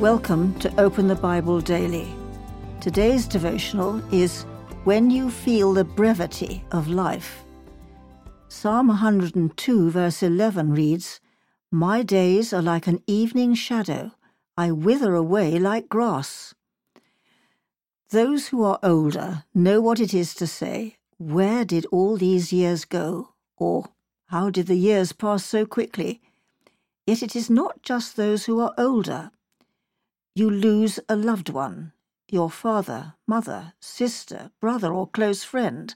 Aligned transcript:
Welcome 0.00 0.58
to 0.58 0.78
Open 0.78 1.08
the 1.08 1.14
Bible 1.14 1.58
Daily. 1.58 2.06
Today's 2.82 3.26
devotional 3.26 4.02
is 4.12 4.42
When 4.84 5.10
You 5.10 5.30
Feel 5.30 5.72
the 5.72 5.84
Brevity 5.84 6.62
of 6.70 6.86
Life. 6.86 7.42
Psalm 8.46 8.88
102, 8.88 9.90
verse 9.90 10.22
11 10.22 10.74
reads, 10.74 11.18
My 11.72 12.02
days 12.02 12.52
are 12.52 12.60
like 12.60 12.86
an 12.86 13.02
evening 13.06 13.54
shadow, 13.54 14.12
I 14.54 14.70
wither 14.70 15.14
away 15.14 15.58
like 15.58 15.88
grass. 15.88 16.54
Those 18.10 18.48
who 18.48 18.64
are 18.64 18.78
older 18.82 19.44
know 19.54 19.80
what 19.80 19.98
it 19.98 20.12
is 20.12 20.34
to 20.34 20.46
say, 20.46 20.98
Where 21.16 21.64
did 21.64 21.86
all 21.86 22.18
these 22.18 22.52
years 22.52 22.84
go? 22.84 23.30
or 23.56 23.86
How 24.26 24.50
did 24.50 24.66
the 24.66 24.76
years 24.76 25.14
pass 25.14 25.42
so 25.42 25.64
quickly? 25.64 26.20
Yet 27.06 27.22
it 27.22 27.34
is 27.34 27.48
not 27.48 27.80
just 27.80 28.16
those 28.16 28.44
who 28.44 28.60
are 28.60 28.74
older 28.76 29.30
you 30.36 30.50
lose 30.50 31.00
a 31.08 31.16
loved 31.16 31.48
one, 31.48 31.94
your 32.30 32.50
father, 32.50 33.14
mother, 33.26 33.72
sister, 33.80 34.50
brother, 34.60 34.92
or 34.92 35.08
close 35.08 35.42
friend, 35.42 35.94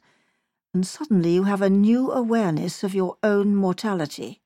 and 0.72 0.86
suddenly 0.86 1.34
you 1.34 1.42
have 1.42 1.60
a 1.60 1.68
new 1.68 2.10
awareness 2.10 2.82
of 2.82 2.94
your 2.94 3.18
own 3.22 3.54
mortality. 3.54 4.40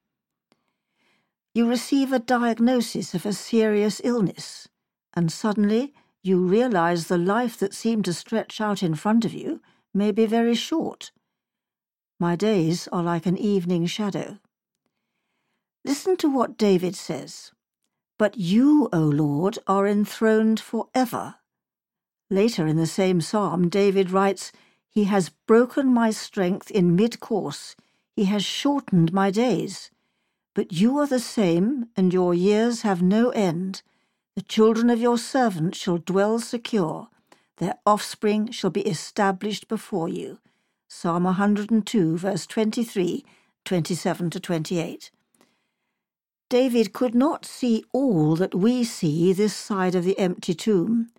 You 1.54 1.68
receive 1.68 2.12
a 2.12 2.18
diagnosis 2.18 3.14
of 3.14 3.24
a 3.24 3.32
serious 3.32 4.00
illness, 4.02 4.66
and 5.14 5.30
suddenly 5.30 5.94
you 6.24 6.44
realize 6.44 7.06
the 7.06 7.16
life 7.16 7.56
that 7.58 7.72
seemed 7.72 8.04
to 8.06 8.12
stretch 8.12 8.60
out 8.60 8.82
in 8.82 8.96
front 8.96 9.24
of 9.24 9.32
you 9.32 9.60
may 9.94 10.10
be 10.10 10.26
very 10.26 10.56
short. 10.56 11.12
My 12.18 12.34
days 12.34 12.88
are 12.88 13.04
like 13.04 13.26
an 13.26 13.38
evening 13.38 13.86
shadow. 13.86 14.38
Listen 15.84 16.16
to 16.16 16.28
what 16.28 16.58
David 16.58 16.96
says. 16.96 17.52
But 18.18 18.38
you, 18.38 18.88
O 18.92 19.00
Lord, 19.00 19.58
are 19.66 19.86
enthroned 19.86 20.60
for 20.60 20.88
ever. 20.94 21.36
Later 22.30 22.66
in 22.66 22.76
the 22.76 22.86
same 22.86 23.20
psalm, 23.20 23.68
David 23.68 24.10
writes, 24.10 24.52
He 24.88 25.04
has 25.04 25.30
broken 25.46 25.92
my 25.92 26.10
strength 26.10 26.70
in 26.70 26.96
mid 26.96 27.20
course, 27.20 27.74
He 28.14 28.26
has 28.26 28.44
shortened 28.44 29.12
my 29.12 29.30
days. 29.30 29.90
But 30.54 30.72
you 30.72 30.98
are 30.98 31.06
the 31.06 31.18
same, 31.18 31.88
and 31.96 32.12
your 32.12 32.32
years 32.32 32.82
have 32.82 33.02
no 33.02 33.30
end. 33.30 33.82
The 34.36 34.42
children 34.42 34.90
of 34.90 35.00
your 35.00 35.18
servant 35.18 35.74
shall 35.74 35.98
dwell 35.98 36.38
secure, 36.38 37.08
their 37.58 37.78
offspring 37.84 38.50
shall 38.50 38.70
be 38.70 38.82
established 38.82 39.68
before 39.68 40.08
you. 40.08 40.38
Psalm 40.88 41.24
102, 41.24 42.18
verse 42.18 42.46
23, 42.46 43.24
27 43.64 44.30
to 44.30 44.40
28. 44.40 45.10
David 46.48 46.92
could 46.92 47.14
not 47.14 47.44
see 47.44 47.84
all 47.92 48.36
that 48.36 48.54
we 48.54 48.84
see 48.84 49.32
this 49.32 49.54
side 49.54 49.94
of 49.94 50.04
the 50.04 50.18
empty 50.18 50.54
tomb, 50.54 51.10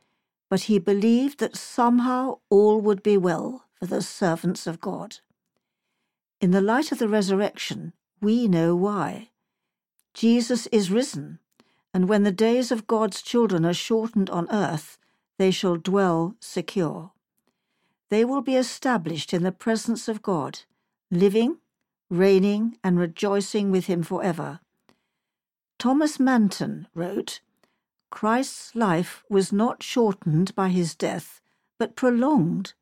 but 0.50 0.62
he 0.62 0.80
believed 0.80 1.40
that 1.40 1.56
somehow 1.56 2.40
all 2.50 2.80
would 2.80 3.02
be 3.02 3.18
well 3.18 3.66
for 3.80 3.88
the 3.88 4.02
servants 4.02 4.68
of 4.68 4.80
God. 4.80 5.18
In 6.40 6.52
the 6.52 6.62
light 6.62 6.92
of 6.92 7.00
the 7.00 7.08
resurrection, 7.08 7.94
we 8.22 8.48
know 8.48 8.76
why. 8.76 9.30
Jesus 10.14 10.68
is 10.68 10.92
risen, 10.92 11.40
and 11.94 12.08
when 12.08 12.24
the 12.24 12.32
days 12.32 12.72
of 12.72 12.88
God's 12.88 13.22
children 13.22 13.66
are 13.66 13.74
shortened 13.74 14.30
on 14.30 14.50
earth, 14.52 14.98
they 15.38 15.52
shall 15.52 15.76
dwell 15.76 16.36
secure. 16.40 17.12
They 18.10 18.24
will 18.24 18.42
be 18.42 18.56
established 18.56 19.34
in 19.34 19.44
the 19.44 19.52
presence 19.52 20.08
of 20.08 20.22
God, 20.22 20.60
living, 21.10 21.58
reigning, 22.10 22.78
and 22.84 23.00
rejoicing 23.00 23.72
with 23.72 23.88
Him 23.88 24.04
forever. 24.04 24.60
Thomas 25.78 26.20
Manton 26.20 26.88
wrote, 26.94 27.42
Christ's 28.10 28.76
life 28.76 29.24
was 29.30 29.52
not 29.52 29.84
shortened 29.84 30.56
by 30.56 30.70
his 30.70 30.96
death, 30.96 31.42
but 31.78 31.96
prolonged. 31.96 32.74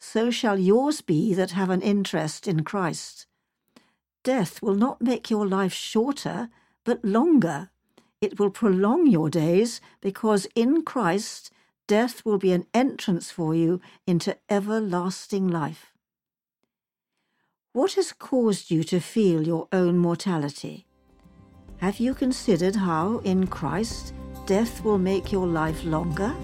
So 0.00 0.30
shall 0.30 0.58
yours 0.58 1.00
be 1.00 1.34
that 1.34 1.50
have 1.50 1.70
an 1.70 1.82
interest 1.82 2.48
in 2.48 2.64
Christ. 2.64 3.26
Death 4.24 4.62
will 4.62 4.74
not 4.74 5.02
make 5.02 5.30
your 5.30 5.46
life 5.46 5.72
shorter, 5.72 6.48
but 6.84 7.04
longer. 7.04 7.70
It 8.20 8.38
will 8.38 8.50
prolong 8.50 9.06
your 9.06 9.28
days, 9.28 9.80
because 10.00 10.46
in 10.54 10.82
Christ 10.82 11.50
death 11.86 12.24
will 12.24 12.38
be 12.38 12.52
an 12.52 12.66
entrance 12.72 13.30
for 13.30 13.54
you 13.54 13.80
into 14.06 14.36
everlasting 14.48 15.46
life. 15.48 15.92
What 17.72 17.92
has 17.92 18.12
caused 18.12 18.70
you 18.70 18.82
to 18.84 18.98
feel 18.98 19.46
your 19.46 19.68
own 19.72 19.98
mortality? 19.98 20.86
Have 21.78 22.00
you 22.00 22.12
considered 22.12 22.74
how, 22.74 23.18
in 23.18 23.46
Christ, 23.46 24.12
death 24.46 24.82
will 24.82 24.98
make 24.98 25.30
your 25.30 25.46
life 25.46 25.84
longer? 25.84 26.34